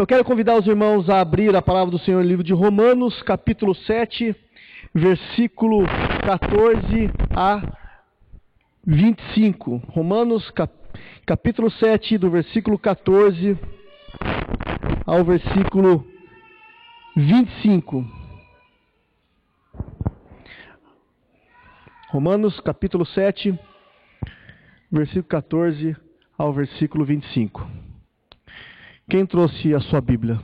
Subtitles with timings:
[0.00, 3.20] Eu quero convidar os irmãos a abrir a palavra do Senhor no livro de Romanos,
[3.20, 4.34] capítulo 7,
[4.94, 5.84] versículo
[6.24, 7.60] 14 a
[8.86, 9.76] 25.
[9.88, 10.72] Romanos, cap
[11.26, 13.58] capítulo 7, do versículo 14
[15.04, 16.02] ao versículo
[17.14, 18.02] 25.
[22.08, 23.54] Romanos, capítulo 7,
[24.90, 25.94] versículo 14
[26.38, 27.89] ao versículo 25.
[29.10, 30.40] Quem trouxe a sua Bíblia?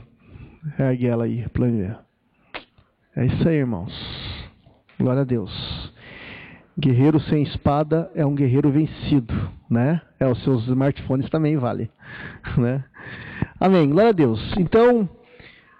[0.77, 1.99] Ergue ela aí, planeia.
[3.15, 3.93] É isso aí, irmãos.
[4.99, 5.93] Glória a Deus.
[6.77, 9.33] Guerreiro sem espada é um guerreiro vencido,
[9.69, 10.01] né?
[10.19, 11.89] É, os seus smartphones também vale,
[12.59, 12.83] né?
[13.57, 13.89] Amém.
[13.89, 14.53] Glória a Deus.
[14.57, 15.09] Então,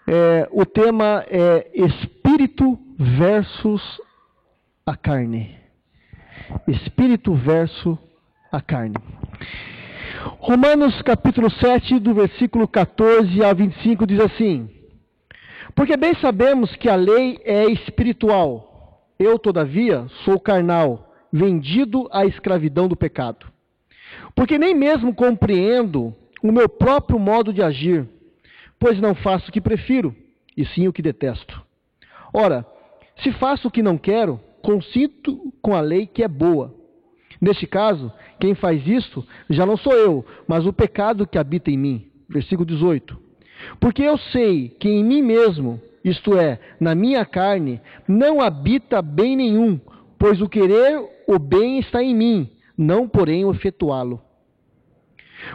[0.07, 3.81] é, o tema é espírito versus
[4.85, 5.53] a carne.
[6.65, 7.97] Espírito versus
[8.49, 8.95] a carne.
[10.39, 14.69] Romanos capítulo 7, do versículo 14 a 25 diz assim:
[15.75, 19.03] Porque bem sabemos que a lei é espiritual.
[19.19, 23.45] Eu, todavia, sou carnal, vendido à escravidão do pecado.
[24.35, 28.07] Porque nem mesmo compreendo o meu próprio modo de agir,
[28.79, 30.15] pois não faço o que prefiro,
[30.55, 31.61] e sim o que detesto.
[32.33, 32.65] Ora,
[33.21, 36.73] se faço o que não quero, consinto com a lei que é boa.
[37.41, 41.77] Neste caso, quem faz isto já não sou eu, mas o pecado que habita em
[41.77, 42.07] mim.
[42.29, 43.17] Versículo 18.
[43.79, 49.35] Porque eu sei que em mim mesmo, isto é, na minha carne, não habita bem
[49.35, 49.79] nenhum,
[50.17, 54.21] pois o querer o bem está em mim, não porém o efetuá-lo.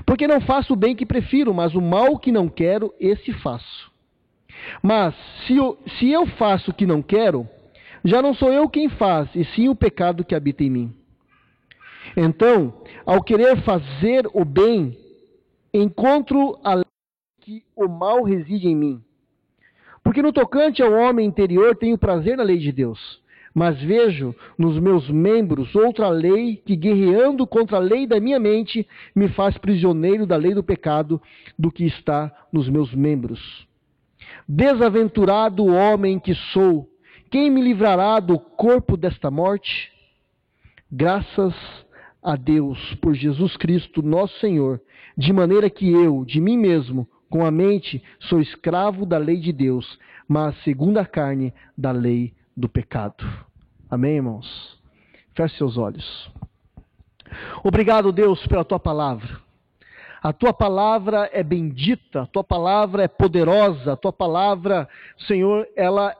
[0.06, 3.90] Porque não faço o bem que prefiro, mas o mal que não quero, esse faço.
[4.82, 5.14] Mas
[5.46, 7.48] se eu, se eu faço o que não quero,
[8.04, 10.94] já não sou eu quem faz, e sim o pecado que habita em mim.
[12.16, 12.74] Então,
[13.06, 14.98] ao querer fazer o bem,
[15.72, 16.82] encontro a
[17.40, 19.02] que o mal reside em mim.
[20.02, 23.20] Porque no tocante ao homem interior tenho prazer na lei de Deus,
[23.54, 28.86] mas vejo nos meus membros outra lei que, guerreando contra a lei da minha mente,
[29.14, 31.20] me faz prisioneiro da lei do pecado
[31.58, 33.66] do que está nos meus membros.
[34.48, 36.88] Desaventurado homem que sou,
[37.30, 39.90] quem me livrará do corpo desta morte?
[40.90, 41.81] Graças a
[42.36, 44.80] Deus por Jesus Cristo, nosso Senhor,
[45.16, 49.52] de maneira que eu, de mim mesmo, com a mente, sou escravo da lei de
[49.52, 53.24] Deus, mas segundo a carne, da lei do pecado.
[53.90, 54.78] Amém, irmãos?
[55.34, 56.30] Feche seus olhos.
[57.64, 59.40] Obrigado, Deus, pela tua palavra.
[60.22, 64.88] A tua palavra é bendita, a tua palavra é poderosa, a tua palavra,
[65.26, 66.14] Senhor, ela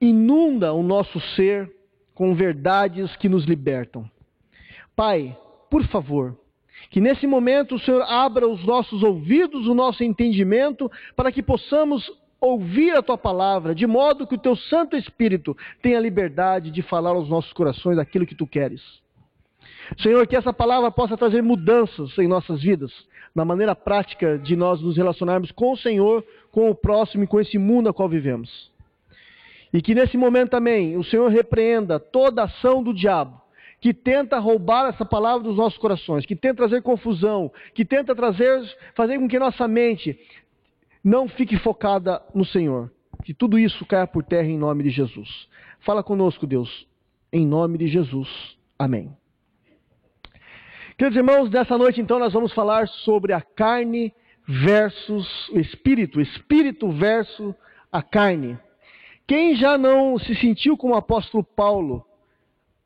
[0.00, 1.70] inunda o nosso ser
[2.14, 4.10] com verdades que nos libertam.
[4.96, 5.36] Pai,
[5.70, 6.34] por favor,
[6.90, 12.10] que nesse momento o Senhor abra os nossos ouvidos, o nosso entendimento, para que possamos
[12.40, 17.10] ouvir a tua palavra, de modo que o teu Santo Espírito tenha liberdade de falar
[17.10, 18.80] aos nossos corações aquilo que tu queres.
[19.98, 22.92] Senhor, que essa palavra possa trazer mudanças em nossas vidas,
[23.34, 27.38] na maneira prática de nós nos relacionarmos com o Senhor, com o próximo e com
[27.38, 28.70] esse mundo a qual vivemos.
[29.72, 33.45] E que nesse momento também o Senhor repreenda toda ação do diabo
[33.86, 38.60] que tenta roubar essa palavra dos nossos corações, que tenta trazer confusão, que tenta trazer,
[38.96, 40.18] fazer com que nossa mente
[41.04, 42.90] não fique focada no Senhor.
[43.22, 45.48] Que tudo isso caia por terra em nome de Jesus.
[45.82, 46.84] Fala conosco, Deus,
[47.32, 48.58] em nome de Jesus.
[48.76, 49.16] Amém.
[50.98, 54.12] Queridos irmãos, nessa noite então nós vamos falar sobre a carne
[54.48, 57.54] versus o espírito, espírito versus
[57.92, 58.58] a carne.
[59.28, 62.04] Quem já não se sentiu como o apóstolo Paulo,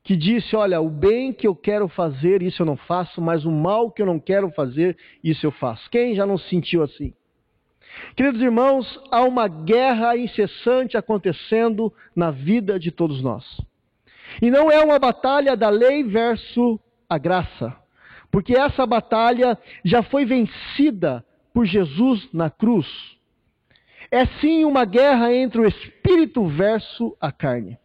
[0.03, 3.50] que disse: Olha, o bem que eu quero fazer, isso eu não faço, mas o
[3.50, 5.88] mal que eu não quero fazer, isso eu faço.
[5.91, 7.12] Quem já não se sentiu assim?
[8.16, 13.44] Queridos irmãos, há uma guerra incessante acontecendo na vida de todos nós.
[14.41, 16.78] E não é uma batalha da lei versus
[17.09, 17.77] a graça,
[18.31, 22.87] porque essa batalha já foi vencida por Jesus na cruz.
[24.10, 27.79] É sim uma guerra entre o espírito versus a carne.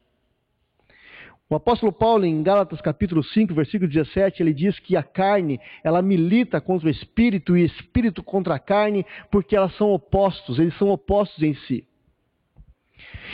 [1.48, 6.02] O apóstolo Paulo, em Gálatas capítulo 5, versículo 17, ele diz que a carne, ela
[6.02, 10.76] milita contra o espírito e o espírito contra a carne, porque elas são opostos, eles
[10.78, 11.88] são opostos em si.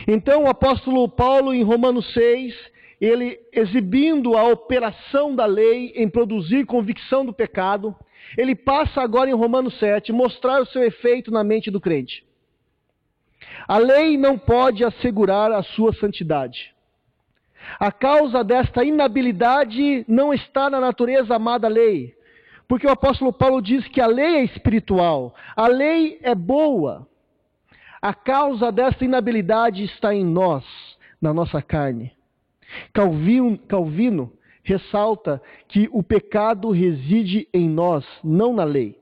[0.06, 2.54] Então, o apóstolo Paulo, em Romanos 6,
[3.00, 7.96] ele exibindo a operação da lei em produzir convicção do pecado,
[8.38, 12.26] ele passa agora em Romanos 7 mostrar o seu efeito na mente do crente.
[13.68, 16.74] A lei não pode assegurar a sua santidade.
[17.80, 22.16] A causa desta inabilidade não está na natureza amada lei,
[22.68, 27.08] Porque o apóstolo Paulo diz que a lei é espiritual, a lei é boa.
[28.02, 30.66] A causa dessa inabilidade está em nós,
[31.22, 32.14] na nossa carne.
[32.94, 34.32] Calvino, Calvino
[34.64, 39.00] ressalta que o pecado reside em nós, não na lei.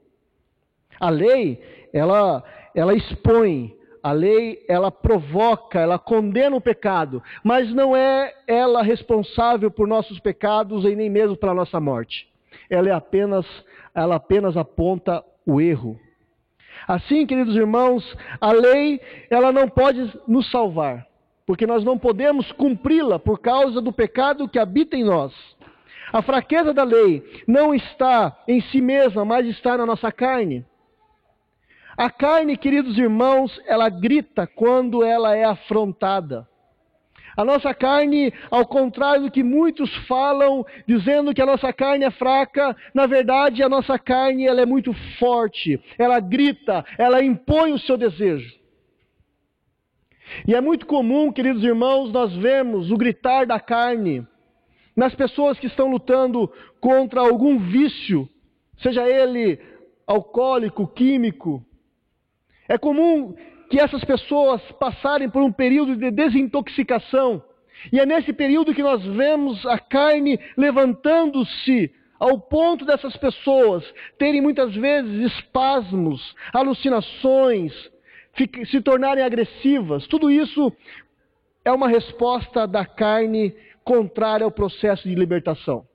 [1.00, 1.62] A lei,
[1.94, 2.44] ela,
[2.76, 9.70] ela expõe, a lei, ela provoca, ela condena o pecado, mas não é ela responsável
[9.70, 12.28] por nossos pecados e nem mesmo pela nossa morte.
[12.70, 13.46] Ela é apenas,
[13.94, 16.00] ela apenas aponta o erro.
[16.88, 21.06] Assim, queridos irmãos, a lei, ela não pode nos salvar,
[21.46, 25.34] porque nós não podemos cumpri-la por causa do pecado que habita em nós.
[26.12, 30.66] A fraqueza da lei não está em si mesma, mas está na nossa carne.
[32.00, 36.48] A carne, queridos irmãos, ela grita quando ela é afrontada.
[37.36, 42.12] A nossa carne, ao contrário do que muitos falam, dizendo que a nossa carne é
[42.12, 45.78] fraca, na verdade a nossa carne ela é muito forte.
[45.98, 48.58] Ela grita, ela impõe o seu desejo.
[50.48, 54.26] E é muito comum, queridos irmãos, nós vemos o gritar da carne
[54.96, 56.50] nas pessoas que estão lutando
[56.80, 58.30] contra algum vício,
[58.78, 59.60] seja ele
[60.08, 61.66] alcoólico, químico.
[62.70, 63.36] É comum
[63.70, 67.44] que essas pessoas passarem por um período de desintoxicação.
[67.92, 73.84] E é nesse período que nós vemos a carne levantando-se ao ponto dessas pessoas
[74.20, 77.74] terem muitas vezes espasmos, alucinações,
[78.70, 80.06] se tornarem agressivas.
[80.08, 80.72] Tudo isso
[81.66, 85.88] é uma resposta da carne contrária ao processo de libertação.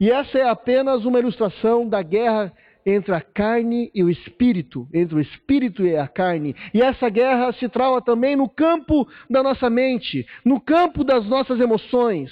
[0.00, 2.52] E essa é apenas uma ilustração da guerra
[2.86, 6.54] entre a carne e o espírito, entre o espírito e a carne.
[6.72, 11.58] E essa guerra se trava também no campo da nossa mente, no campo das nossas
[11.60, 12.30] emoções.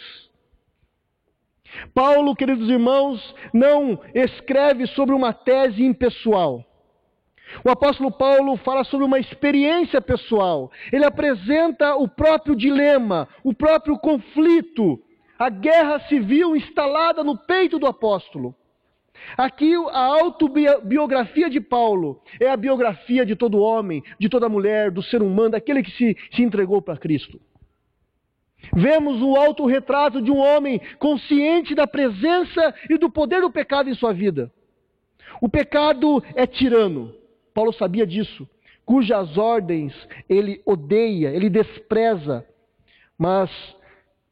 [1.95, 6.65] Paulo, queridos irmãos, não escreve sobre uma tese impessoal.
[7.65, 10.71] O apóstolo Paulo fala sobre uma experiência pessoal.
[10.93, 14.99] Ele apresenta o próprio dilema, o próprio conflito,
[15.39, 18.55] a guerra civil instalada no peito do apóstolo.
[19.37, 25.03] Aqui a autobiografia de Paulo é a biografia de todo homem, de toda mulher, do
[25.03, 27.41] ser humano, daquele que se, se entregou para Cristo.
[28.75, 33.95] Vemos o autorretrato de um homem consciente da presença e do poder do pecado em
[33.95, 34.53] sua vida.
[35.41, 37.15] O pecado é tirano.
[37.53, 38.49] Paulo sabia disso,
[38.85, 39.93] cujas ordens
[40.29, 42.47] ele odeia, ele despreza,
[43.19, 43.51] mas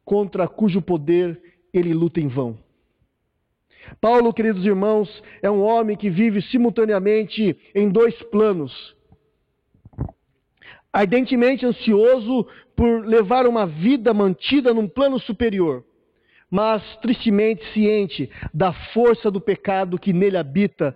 [0.03, 1.39] contra cujo poder
[1.73, 2.57] ele luta em vão.
[3.99, 5.09] Paulo, queridos irmãos,
[5.41, 8.95] é um homem que vive simultaneamente em dois planos.
[10.93, 15.85] Ardentemente ansioso por levar uma vida mantida num plano superior,
[16.49, 20.95] mas tristemente ciente da força do pecado que nele habita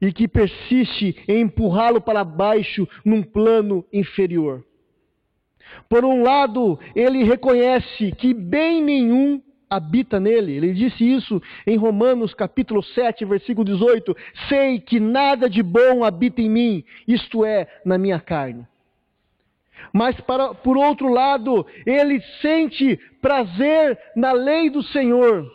[0.00, 4.64] e que persiste em empurrá-lo para baixo num plano inferior.
[5.88, 10.52] Por um lado, ele reconhece que bem nenhum habita nele.
[10.52, 14.16] Ele disse isso em Romanos capítulo 7, versículo 18:
[14.48, 18.66] Sei que nada de bom habita em mim, isto é, na minha carne.
[19.92, 25.50] Mas para, por outro lado, ele sente prazer na lei do Senhor.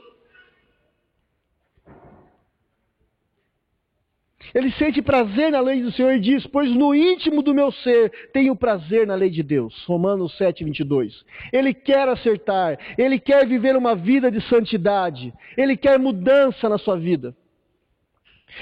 [4.53, 8.12] Ele sente prazer na lei do Senhor e diz: Pois no íntimo do meu ser
[8.34, 9.86] tenho prazer na lei de Deus.
[9.86, 11.24] Romanos 7, 22.
[11.51, 16.98] Ele quer acertar, ele quer viver uma vida de santidade, ele quer mudança na sua
[16.98, 17.36] vida.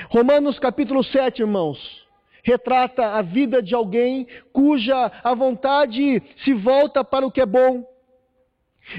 [0.10, 2.08] Romanos capítulo 7, irmãos,
[2.43, 7.84] retrata a vida de alguém cuja a vontade se volta para o que é bom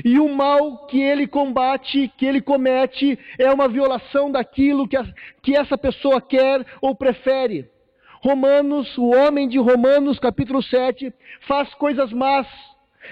[0.05, 5.05] e o mal que ele combate, que ele comete, é uma violação daquilo que, a,
[5.43, 7.69] que essa pessoa quer ou prefere.
[8.23, 11.13] Romanos, o homem de Romanos, capítulo 7,
[11.47, 12.47] faz coisas más,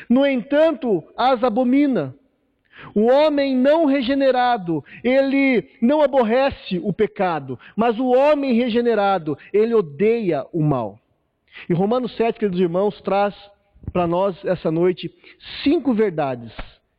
[0.09, 2.15] no entanto, as abomina.
[2.95, 10.47] O homem não regenerado, ele não aborrece o pecado, mas o homem regenerado, ele odeia
[10.53, 10.99] o mal.
[11.69, 13.35] E Romanos 7, queridos irmãos, traz
[13.93, 15.11] para nós essa noite
[15.65, 16.53] cinco verdades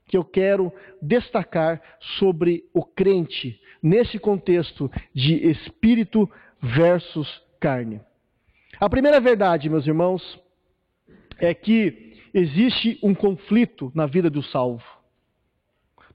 [0.10, 1.82] que eu quero destacar
[2.18, 8.02] sobre o crente nesse contexto de espírito versus carne.
[8.80, 10.42] A primeira verdade, meus irmãos,
[11.38, 14.84] é que existe um conflito na vida do salvo.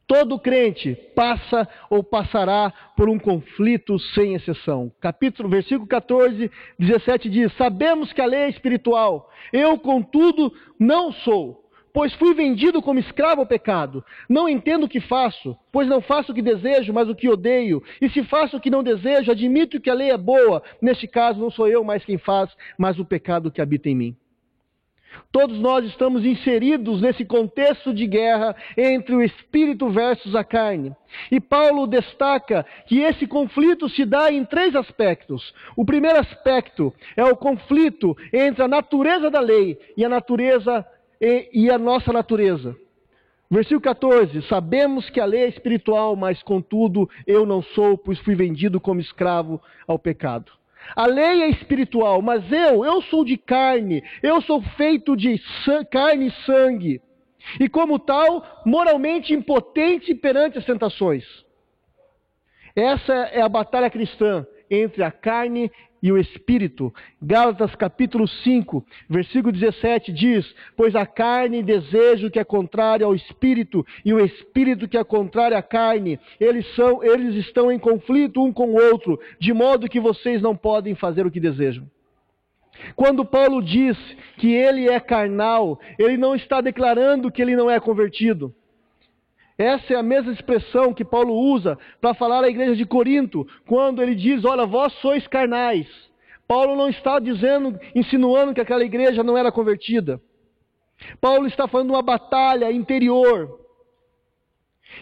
[0.07, 4.93] Todo crente passa ou passará por um conflito sem exceção.
[5.01, 9.31] Capítulo, versículo 14, 17 diz: Sabemos que a lei é espiritual.
[9.51, 11.64] Eu, contudo, não sou,
[11.95, 14.05] pois fui vendido como escravo ao pecado.
[14.29, 17.81] Não entendo o que faço, pois não faço o que desejo, mas o que odeio.
[18.03, 20.61] E se faço o que não desejo, admito que a lei é boa.
[20.83, 24.17] Neste caso, não sou eu mais quem faz, mas o pecado que habita em mim.
[25.31, 30.93] Todos nós estamos inseridos nesse contexto de guerra entre o espírito versus a carne.
[31.31, 35.55] E Paulo destaca que esse conflito se dá em três aspectos.
[35.77, 40.85] O primeiro aspecto é o conflito entre a natureza da lei e a natureza
[41.21, 42.77] e, e a nossa natureza.
[43.51, 48.35] Versículo 14: Sabemos que a lei é espiritual, mas contudo eu não sou, pois fui
[48.35, 50.51] vendido como escravo ao pecado.
[50.95, 55.41] A lei é espiritual, mas eu, eu sou de carne, eu sou feito de
[55.91, 57.01] carne e sangue.
[57.61, 61.25] E como tal, moralmente impotente perante as tentações.
[62.75, 65.71] Essa é a batalha cristã entre a carne
[66.05, 66.93] e o espírito.
[67.21, 73.15] Gálatas capítulo 5, versículo 17 diz: Pois a carne deseja o que é contrário ao
[73.15, 78.45] espírito, e o espírito que é contrário à carne, eles, são, eles estão em conflito
[78.45, 81.89] um com o outro, de modo que vocês não podem fazer o que desejam.
[82.95, 83.97] Quando Paulo diz
[84.37, 88.55] que ele é carnal, ele não está declarando que ele não é convertido.
[89.57, 94.03] Essa é a mesma expressão que Paulo usa para falar à igreja de Corinto, quando
[94.03, 95.87] ele diz: Olha, vós sois carnais.
[96.47, 100.21] Paulo não está dizendo, insinuando que aquela igreja não era convertida.
[101.21, 103.64] Paulo está falando de uma batalha interior.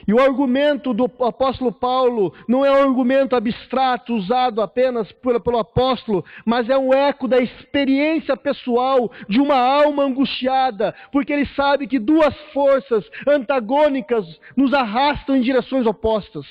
[0.06, 6.24] E o argumento do apóstolo Paulo não é um argumento abstrato usado apenas pelo apóstolo,
[6.44, 11.98] mas é um eco da experiência pessoal de uma alma angustiada, porque ele sabe que
[11.98, 16.46] duas forças antagônicas nos arrastam em direções opostas.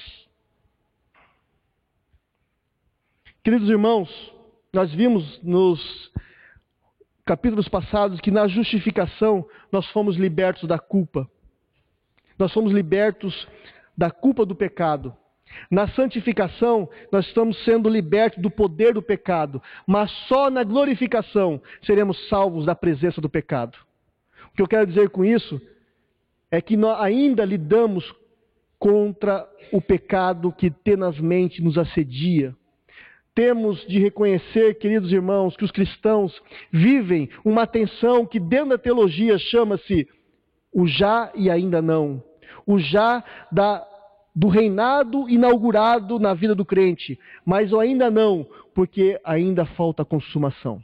[3.43, 4.09] Queridos irmãos,
[4.71, 6.11] nós vimos nos
[7.25, 11.27] capítulos passados que na justificação nós fomos libertos da culpa.
[12.41, 13.47] Nós somos libertos
[13.95, 15.15] da culpa do pecado.
[15.69, 22.27] Na santificação, nós estamos sendo libertos do poder do pecado, mas só na glorificação seremos
[22.29, 23.77] salvos da presença do pecado.
[24.51, 25.61] O que eu quero dizer com isso
[26.49, 28.11] é que nós ainda lidamos
[28.79, 32.55] contra o pecado que tenazmente nos assedia.
[33.35, 39.37] Temos de reconhecer, queridos irmãos, que os cristãos vivem uma tensão que dentro da teologia
[39.37, 40.09] chama-se
[40.73, 42.30] o já e ainda não
[42.65, 43.85] o já da,
[44.35, 50.81] do reinado inaugurado na vida do crente, mas o ainda não, porque ainda falta consumação.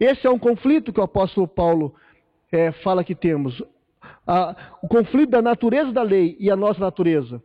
[0.00, 1.94] Esse é um conflito que o apóstolo Paulo
[2.50, 3.62] é, fala que temos.
[4.82, 7.42] o conflito da natureza da lei e a nossa natureza.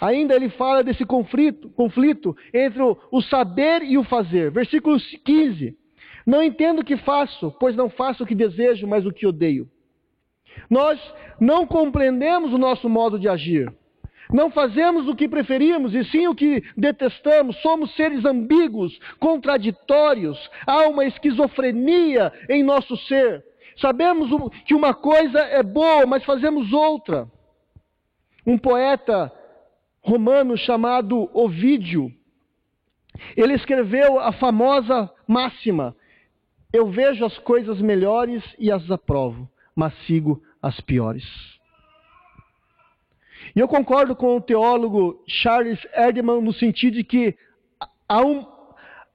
[0.00, 4.50] Ainda ele fala desse conflito, conflito entre o, o saber e o fazer.
[4.50, 5.76] Versículo 15.
[6.26, 9.68] Não entendo o que faço, pois não faço o que desejo, mas o que odeio.
[10.68, 11.00] Nós
[11.40, 13.72] não compreendemos o nosso modo de agir.
[14.32, 17.56] Não fazemos o que preferimos e sim o que detestamos.
[17.60, 20.38] Somos seres ambíguos, contraditórios.
[20.66, 23.44] Há uma esquizofrenia em nosso ser.
[23.76, 24.30] Sabemos
[24.64, 27.28] que uma coisa é boa, mas fazemos outra.
[28.46, 29.32] Um poeta
[30.02, 32.10] romano chamado Ovídio,
[33.36, 35.96] ele escreveu a famosa máxima:
[36.72, 41.24] Eu vejo as coisas melhores e as aprovo mas sigo as piores.
[43.54, 47.36] E eu concordo com o teólogo Charles Erdman no sentido de que
[48.08, 48.46] a, um,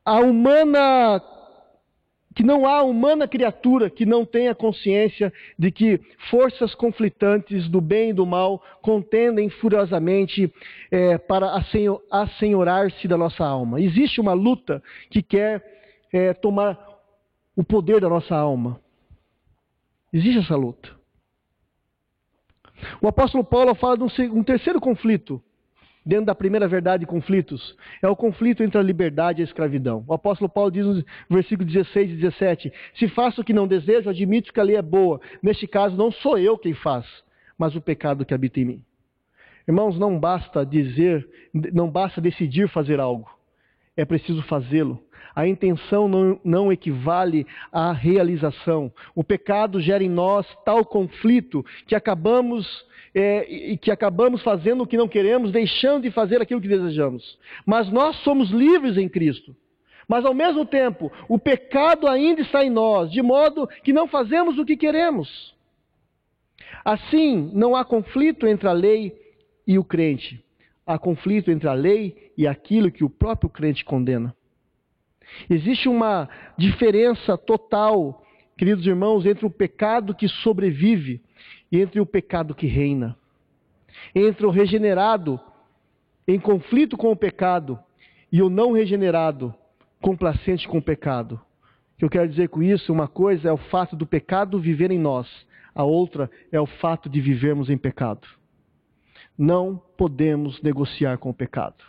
[0.05, 1.21] a humana
[2.35, 5.99] que não há humana criatura que não tenha consciência de que
[6.29, 10.49] forças conflitantes do bem e do mal contendem furiosamente
[10.89, 11.61] é, para
[12.09, 13.81] assenhorar-se da nossa alma.
[13.81, 15.61] Existe uma luta que quer
[16.13, 16.79] é, tomar
[17.57, 18.79] o poder da nossa alma.
[20.11, 20.89] Existe essa luta.
[23.01, 25.41] O apóstolo Paulo fala de um, terceiro conflito,
[26.05, 30.03] dentro da primeira verdade de conflitos, é o conflito entre a liberdade e a escravidão.
[30.07, 34.09] O apóstolo Paulo diz no versículo 16 e 17: Se faço o que não desejo,
[34.09, 35.19] admito que a lei é boa.
[35.43, 37.05] Neste caso, não sou eu quem faz,
[37.57, 38.85] mas o pecado que habita em mim.
[39.67, 43.29] Irmãos, não basta dizer, não basta decidir fazer algo,
[43.95, 45.03] é preciso fazê-lo.
[45.39, 48.91] A intenção não, não equivale à realização.
[49.15, 52.67] O pecado gera em nós tal conflito que acabamos
[53.15, 57.39] é, e que acabamos fazendo o que não queremos, deixando de fazer aquilo que desejamos.
[57.65, 59.55] Mas nós somos livres em Cristo.
[60.09, 64.59] Mas ao mesmo tempo, o pecado ainda está em nós, de modo que não fazemos
[64.59, 65.55] o que queremos.
[66.83, 69.15] Assim, não há conflito entre a lei
[69.65, 70.43] e o crente.
[70.85, 74.35] Há conflito entre a lei e aquilo que o próprio crente condena.
[75.49, 78.23] Existe uma diferença total
[78.59, 81.21] queridos irmãos, entre o pecado que sobrevive
[81.71, 83.17] e entre o pecado que reina.
[84.13, 85.39] Entre o regenerado
[86.27, 87.79] em conflito com o pecado
[88.29, 89.55] e o não regenerado
[90.01, 91.35] complacente com o pecado.
[91.95, 94.91] O que eu quero dizer com isso, uma coisa é o fato do pecado viver
[94.91, 95.25] em nós,
[95.73, 98.27] a outra é o fato de vivermos em pecado.
[99.37, 101.81] Não podemos negociar com o pecado.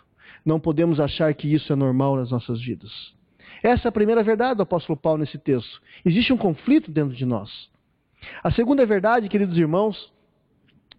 [0.45, 3.19] Não podemos achar que isso é normal nas nossas vidas.
[3.62, 5.81] Essa é a primeira verdade do apóstolo Paulo nesse texto.
[6.05, 7.69] Existe um conflito dentro de nós.
[8.43, 10.12] A segunda verdade, queridos irmãos,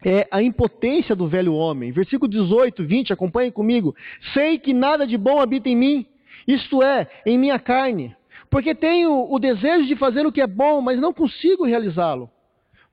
[0.03, 1.91] é a impotência do velho homem.
[1.91, 3.95] Versículo 18, 20, acompanhem comigo.
[4.33, 6.05] Sei que nada de bom habita em mim,
[6.47, 8.15] isto é, em minha carne,
[8.49, 12.29] porque tenho o desejo de fazer o que é bom, mas não consigo realizá-lo.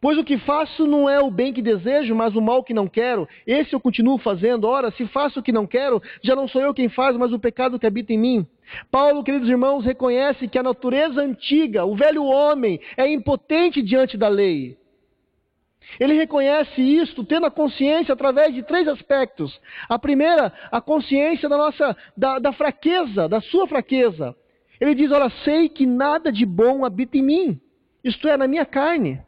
[0.00, 2.87] Pois o que faço não é o bem que desejo, mas o mal que não
[2.87, 3.28] quero.
[3.45, 4.69] Esse eu continuo fazendo.
[4.69, 7.38] Ora, se faço o que não quero, já não sou eu quem faz, mas o
[7.38, 8.47] pecado que habita em mim.
[8.93, 14.28] Paulo, queridos irmãos, reconhece que a natureza antiga, o velho homem, é impotente diante da
[14.28, 14.76] lei.
[15.99, 19.59] Ele reconhece isto tendo a consciência através de três aspectos.
[19.88, 24.37] A primeira, a consciência da nossa da, da fraqueza, da sua fraqueza.
[24.81, 27.61] Ele diz: Olha, sei que nada de bom habita em mim,
[28.05, 29.26] isto é, na minha carne.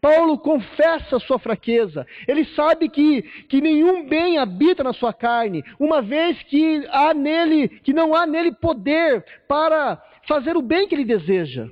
[0.00, 2.06] Paulo confessa sua fraqueza.
[2.26, 7.68] Ele sabe que, que nenhum bem habita na sua carne, uma vez que há nele,
[7.68, 11.68] que não há nele poder para fazer o bem que ele deseja.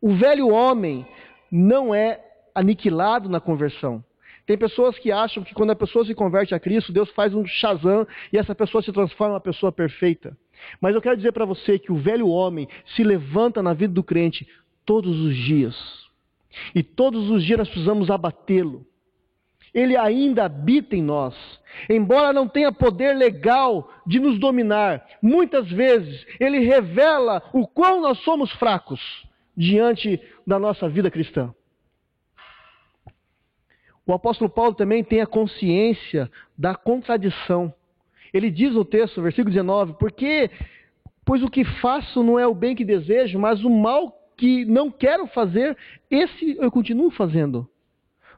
[0.00, 1.06] O velho homem
[1.50, 2.20] não é
[2.54, 4.04] aniquilado na conversão.
[4.44, 7.44] Tem pessoas que acham que quando a pessoa se converte a Cristo, Deus faz um
[7.44, 10.36] shazam e essa pessoa se transforma em uma pessoa perfeita.
[10.80, 14.04] Mas eu quero dizer para você que o velho homem se levanta na vida do
[14.04, 14.46] crente
[14.84, 16.05] todos os dias
[16.74, 18.86] e todos os dias nós precisamos abatê-lo.
[19.74, 21.34] Ele ainda habita em nós.
[21.88, 28.18] Embora não tenha poder legal de nos dominar, muitas vezes ele revela o quão nós
[28.20, 29.00] somos fracos
[29.56, 31.54] diante da nossa vida cristã.
[34.06, 37.74] O apóstolo Paulo também tem a consciência da contradição.
[38.32, 40.50] Ele diz no texto, versículo 19: Porque,
[41.24, 44.90] pois o que faço não é o bem que desejo, mas o mal que não
[44.90, 45.76] quero fazer,
[46.10, 47.68] esse eu continuo fazendo.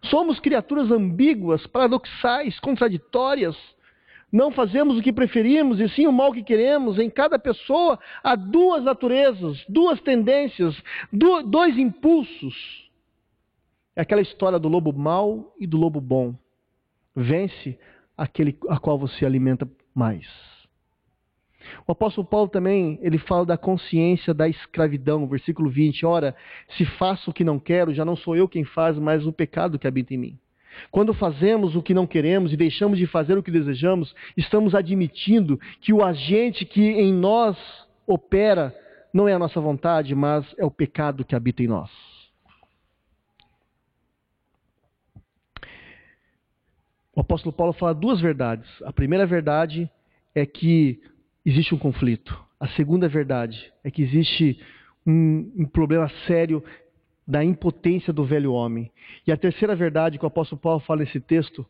[0.04, 3.56] Somos criaturas ambíguas, paradoxais, contraditórias.
[4.30, 6.98] Não fazemos o que preferimos e sim o mal que queremos.
[6.98, 10.80] Em cada pessoa há duas naturezas, duas tendências,
[11.12, 12.88] dois impulsos.
[13.96, 16.34] É aquela história do lobo mau e do lobo bom.
[17.16, 17.76] Vence
[18.16, 20.26] aquele a qual você alimenta mais.
[21.86, 26.04] O apóstolo Paulo também, ele fala da consciência da escravidão, versículo 20.
[26.06, 26.34] Ora,
[26.76, 29.78] se faço o que não quero, já não sou eu quem faz, mas o pecado
[29.78, 30.38] que habita em mim.
[30.90, 35.58] Quando fazemos o que não queremos e deixamos de fazer o que desejamos, estamos admitindo
[35.80, 37.56] que o agente que em nós
[38.06, 38.74] opera
[39.12, 41.90] não é a nossa vontade, mas é o pecado que habita em nós.
[47.14, 48.68] O apóstolo Paulo fala duas verdades.
[48.84, 49.90] A primeira verdade
[50.34, 51.00] é que
[51.44, 52.38] existe um conflito.
[52.60, 54.60] A segunda verdade é que existe
[55.06, 56.62] um, um problema sério
[57.26, 58.90] da impotência do velho homem.
[59.26, 61.66] E a terceira verdade que o apóstolo Paulo fala nesse texto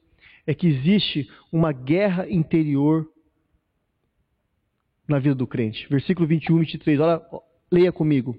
[0.47, 3.07] é que existe uma guerra interior
[5.07, 5.87] na vida do crente.
[5.89, 7.01] Versículo 21 e 23.
[7.01, 7.21] Olha,
[7.71, 8.37] leia comigo.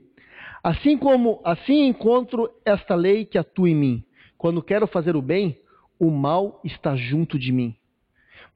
[0.63, 4.04] Assim como assim encontro esta lei que atua em mim.
[4.38, 5.60] Quando quero fazer o bem,
[6.00, 7.76] o mal está junto de mim.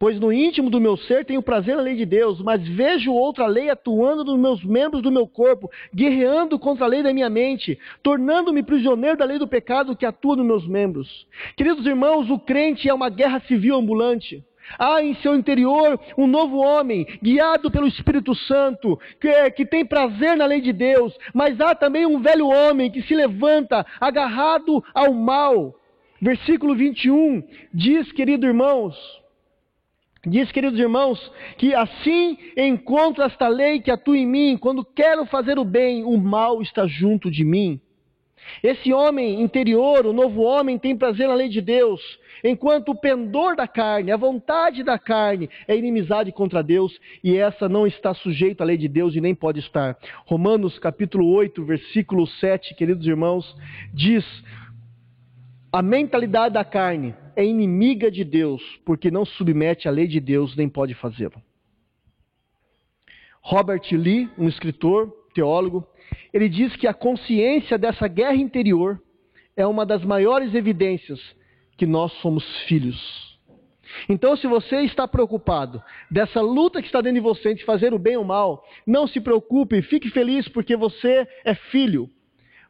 [0.03, 3.47] Pois no íntimo do meu ser tenho prazer na lei de Deus, mas vejo outra
[3.47, 7.79] lei atuando nos meus membros do meu corpo, guerreando contra a lei da minha mente,
[8.03, 11.25] tornando-me prisioneiro da lei do pecado que atua nos meus membros.
[11.55, 14.43] Queridos irmãos, o crente é uma guerra civil ambulante.
[14.77, 19.85] Há em seu interior um novo homem, guiado pelo Espírito Santo, que, é, que, tem
[19.85, 24.83] prazer na lei de Deus, mas há também um velho homem que se levanta agarrado
[24.93, 25.73] ao mal.
[26.21, 27.41] Versículo 21
[27.73, 29.22] diz, queridos irmãos,
[30.25, 31.19] Diz, queridos irmãos,
[31.57, 36.17] que assim encontro esta lei que atua em mim, quando quero fazer o bem, o
[36.17, 37.81] mal está junto de mim.
[38.63, 42.01] Esse homem interior, o novo homem, tem prazer na lei de Deus,
[42.41, 47.67] enquanto o pendor da carne, a vontade da carne, é inimizade contra Deus, e essa
[47.67, 49.97] não está sujeita à lei de Deus e nem pode estar.
[50.25, 53.55] Romanos capítulo 8, versículo 7, queridos irmãos,
[53.93, 54.25] diz:
[55.71, 60.55] a mentalidade da carne é inimiga de Deus, porque não submete à lei de Deus
[60.55, 61.41] nem pode fazê-lo.
[63.41, 65.85] Robert Lee, um escritor, teólogo,
[66.33, 69.01] ele diz que a consciência dessa guerra interior
[69.55, 71.19] é uma das maiores evidências
[71.77, 73.33] que nós somos filhos.
[74.09, 77.99] Então, se você está preocupado dessa luta que está dentro de você de fazer o
[77.99, 82.09] bem ou o mal, não se preocupe, fique feliz porque você é filho.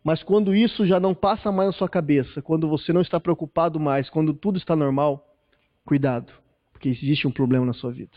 [0.04, 3.80] Mas quando isso já não passa mais na sua cabeça, quando você não está preocupado
[3.80, 5.26] mais, quando tudo está normal,
[5.86, 6.32] cuidado,
[6.72, 8.12] porque existe um problema na sua vida.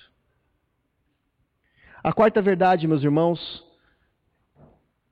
[2.03, 3.65] A quarta verdade, meus irmãos,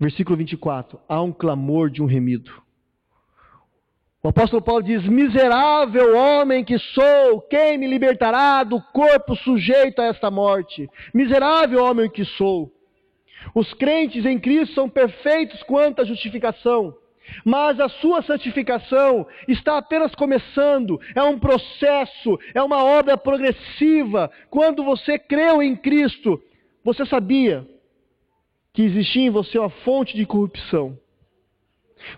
[0.00, 2.50] versículo 24: há um clamor de um remido.
[4.20, 10.06] O apóstolo Paulo diz: Miserável homem que sou, quem me libertará do corpo sujeito a
[10.06, 10.88] esta morte?
[11.12, 12.73] Miserável homem que sou.
[13.54, 16.94] Os crentes em Cristo são perfeitos quanto à justificação,
[17.44, 24.30] mas a sua santificação está apenas começando, é um processo, é uma obra progressiva.
[24.50, 26.40] Quando você creu em Cristo,
[26.84, 27.66] você sabia
[28.72, 30.98] que existia em você uma fonte de corrupção.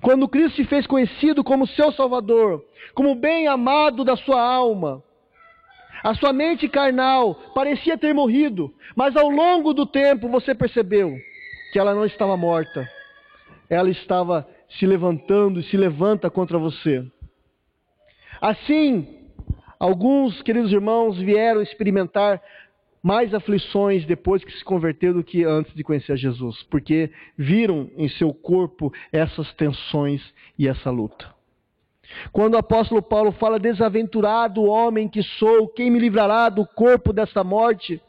[0.00, 5.02] Quando Cristo se fez conhecido como seu Salvador, como bem amado da sua alma,
[6.07, 11.19] a sua mente carnal parecia ter morrido, mas ao longo do tempo você percebeu
[11.73, 12.88] que ela não estava morta.
[13.69, 17.05] Ela estava se levantando e se levanta contra você.
[18.40, 19.27] Assim,
[19.81, 22.40] alguns queridos irmãos vieram experimentar
[23.03, 28.09] mais aflições depois que se converteu do que antes de conhecer Jesus, porque viram em
[28.11, 30.23] seu corpo essas tensões
[30.57, 31.36] e essa luta.
[32.33, 37.42] Quando o apóstolo Paulo fala, desaventurado homem que sou, quem me livrará do corpo desta
[37.42, 38.01] morte?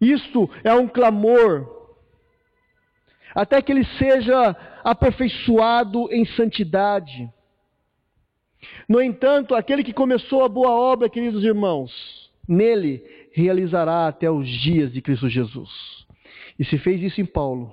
[0.00, 1.68] Isto é um clamor,
[3.34, 7.30] até que ele seja aperfeiçoado em santidade.
[8.88, 11.92] No entanto, aquele que começou a boa obra, queridos irmãos,
[12.48, 15.70] nele realizará até os dias de Cristo Jesus.
[16.58, 17.72] E se fez isso em Paulo,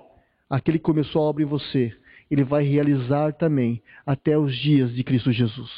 [0.49, 1.95] aquele que começou a obra em você,
[2.33, 5.69] ele vai realizar também até os dias de Cristo Jesus.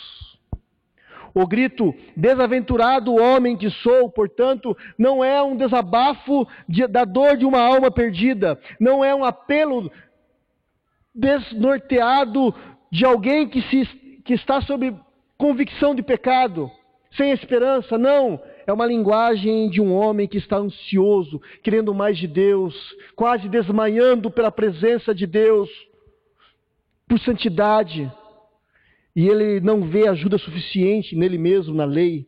[1.33, 7.45] O grito, desaventurado homem que sou, portanto, não é um desabafo de, da dor de
[7.45, 9.91] uma alma perdida, não é um apelo
[11.13, 12.55] desnorteado
[12.89, 13.85] de alguém que, se,
[14.23, 14.95] que está sob
[15.37, 16.71] convicção de pecado,
[17.17, 18.39] sem esperança, não.
[18.65, 22.73] É uma linguagem de um homem que está ansioso, querendo mais de Deus,
[23.13, 25.69] quase desmanhando pela presença de Deus
[27.07, 28.11] por santidade,
[29.15, 32.27] e ele não vê ajuda suficiente nele mesmo, na lei.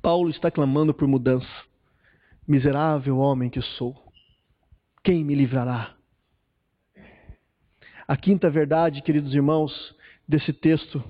[0.00, 1.48] Paulo está clamando por mudança.
[2.46, 3.96] Miserável homem que sou,
[5.02, 5.94] quem me livrará?
[8.06, 9.94] A quinta verdade, queridos irmãos,
[10.28, 11.02] desse texto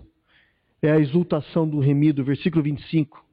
[0.81, 3.25] é a exultação do remido, versículo 25.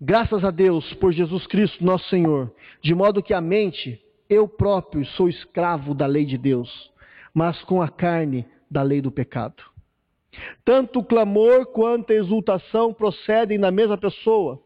[0.00, 5.04] Graças a Deus por Jesus Cristo, nosso Senhor, de modo que a mente, eu próprio
[5.04, 6.90] sou escravo da lei de Deus
[7.36, 9.62] mas com a carne da lei do pecado.
[10.64, 14.58] Tanto o clamor quanto a exultação procedem da mesma pessoa.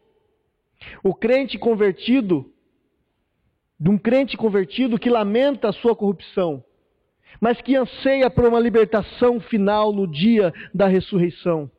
[1.03, 2.49] O crente convertido,
[3.77, 6.63] de um crente convertido que lamenta a sua corrupção,
[7.41, 11.69] mas que anseia por uma libertação final no dia da ressurreição.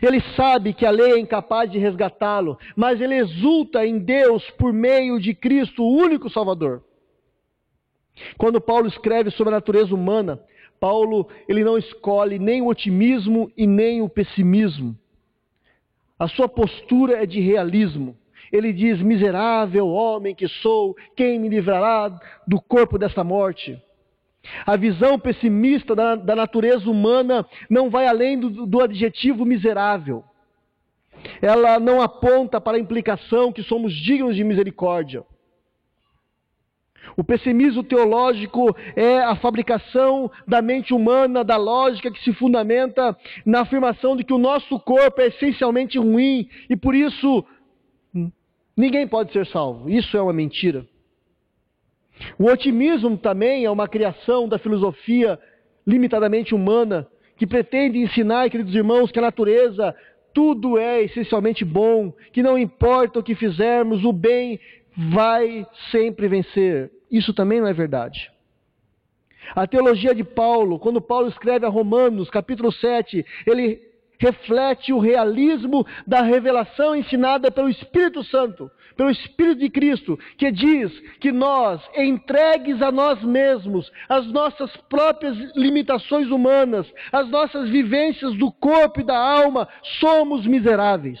[0.00, 4.72] Ele sabe que a lei é incapaz de resgatá-lo, mas ele exulta em Deus por
[4.72, 6.82] meio de Cristo, o único Salvador.
[8.36, 10.40] Quando Paulo escreve sobre a natureza humana,
[10.78, 14.96] Paulo ele não escolhe nem o otimismo e nem o pessimismo.
[16.18, 18.16] A sua postura é de realismo.
[18.52, 23.80] Ele diz: Miserável homem que sou, quem me livrará do corpo desta morte?
[24.66, 30.24] A visão pessimista da, da natureza humana não vai além do, do adjetivo miserável.
[31.40, 35.24] Ela não aponta para a implicação que somos dignos de misericórdia.
[37.16, 43.60] O pessimismo teológico é a fabricação da mente humana, da lógica que se fundamenta na
[43.60, 47.44] afirmação de que o nosso corpo é essencialmente ruim e por isso
[48.76, 49.90] ninguém pode ser salvo.
[49.90, 50.86] Isso é uma mentira.
[52.38, 55.38] O otimismo também é uma criação da filosofia
[55.86, 59.94] limitadamente humana que pretende ensinar, queridos irmãos, que a natureza
[60.32, 64.58] tudo é essencialmente bom, que não importa o que fizermos, o bem
[64.96, 66.90] vai sempre vencer.
[67.10, 68.30] Isso também não é verdade.
[69.54, 73.80] A teologia de Paulo, quando Paulo escreve a Romanos, capítulo 7, ele
[74.18, 80.92] reflete o realismo da revelação ensinada pelo Espírito Santo, pelo Espírito de Cristo, que diz
[81.18, 88.50] que nós, entregues a nós mesmos, as nossas próprias limitações humanas, as nossas vivências do
[88.52, 91.20] corpo e da alma, somos miseráveis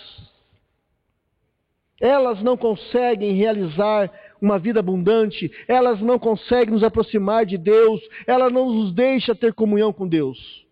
[2.02, 4.10] elas não conseguem realizar
[4.40, 9.54] uma vida abundante, elas não conseguem nos aproximar de Deus, ela não nos deixa ter
[9.54, 10.66] comunhão com Deus.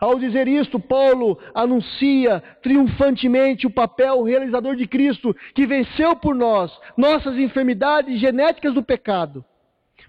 [0.00, 6.72] Ao dizer isto, Paulo anuncia triunfantemente o papel realizador de Cristo, que venceu por nós
[6.96, 9.44] nossas enfermidades genéticas do pecado.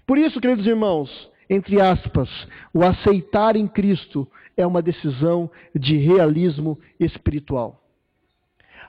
[0.06, 2.28] Por isso, queridos irmãos, entre aspas,
[2.72, 7.87] o aceitar em Cristo é uma decisão de realismo espiritual.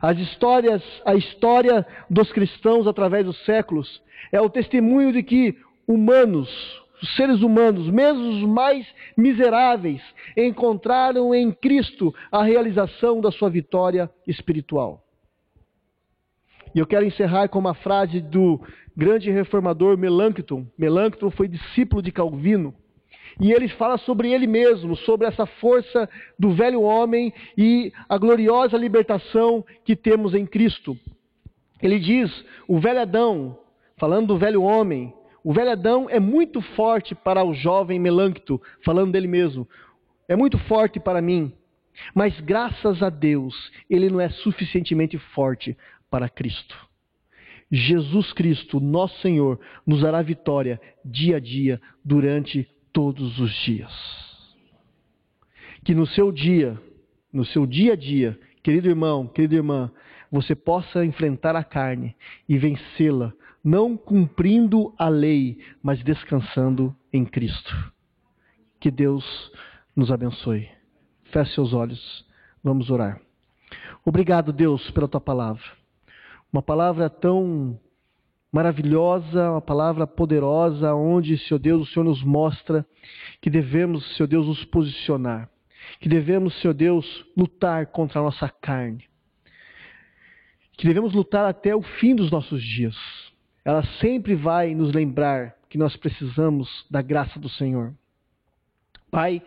[0.01, 5.57] As histórias, a história dos cristãos através dos séculos é o testemunho de que
[5.87, 6.49] humanos,
[7.01, 10.01] os seres humanos, mesmo os mais miseráveis,
[10.37, 15.03] encontraram em Cristo a realização da sua vitória espiritual.
[16.73, 18.61] E eu quero encerrar com uma frase do
[18.95, 20.67] grande reformador Melancton.
[20.77, 22.75] Melancton foi discípulo de Calvino.
[23.39, 28.77] E ele fala sobre ele mesmo, sobre essa força do velho homem e a gloriosa
[28.77, 30.97] libertação que temos em Cristo.
[31.81, 33.57] Ele diz: o velho Adão,
[33.97, 39.13] falando do velho homem, o velho Adão é muito forte para o jovem Melancto, falando
[39.13, 39.67] dele mesmo.
[40.27, 41.53] É muito forte para mim,
[42.13, 43.55] mas graças a Deus,
[43.89, 45.77] ele não é suficientemente forte
[46.09, 46.75] para Cristo.
[47.71, 52.67] Jesus Cristo, nosso Senhor, nos dará vitória dia a dia, durante
[52.99, 53.93] todos os dias.
[55.85, 56.77] Que no seu dia,
[57.31, 59.89] no seu dia a dia, querido irmão, querida irmã,
[60.29, 62.13] você possa enfrentar a carne
[62.47, 63.31] e vencê-la,
[63.63, 67.73] não cumprindo a lei, mas descansando em Cristo.
[68.81, 69.23] Que Deus
[69.95, 70.67] nos abençoe.
[71.31, 72.25] Feche seus olhos,
[72.61, 73.21] vamos orar.
[74.03, 75.63] Obrigado, Deus, pela tua palavra.
[76.51, 77.79] Uma palavra tão
[78.51, 82.85] maravilhosa, uma palavra poderosa, onde, Senhor Deus, o Senhor nos mostra
[83.41, 85.49] que devemos, Senhor Deus, nos posicionar,
[85.99, 89.05] que devemos, Senhor Deus, lutar contra a nossa carne,
[90.73, 92.95] que devemos lutar até o fim dos nossos dias.
[93.63, 97.93] Ela sempre vai nos lembrar que nós precisamos da graça do Senhor.
[99.11, 99.41] Pai,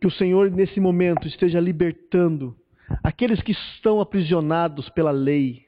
[0.00, 2.56] que o Senhor nesse momento esteja libertando
[3.02, 5.66] aqueles que estão aprisionados pela lei,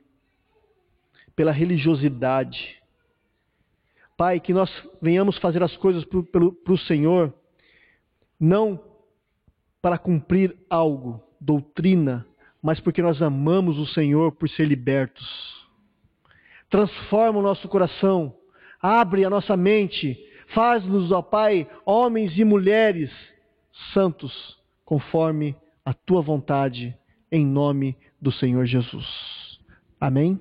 [1.37, 2.83] pela religiosidade.
[4.17, 4.71] Pai, que nós
[5.01, 7.33] venhamos fazer as coisas para o Senhor,
[8.41, 8.83] não
[9.83, 12.27] para cumprir algo, doutrina,
[12.63, 15.25] mas porque nós amamos o Senhor por ser libertos.
[16.71, 18.35] Transforma o nosso coração,
[18.81, 20.19] abre a nossa mente,
[20.55, 23.13] faz-nos, ó Pai, homens e mulheres
[23.93, 26.97] santos, conforme a tua vontade,
[27.31, 29.07] em nome do Senhor Jesus.
[30.01, 30.41] Amém?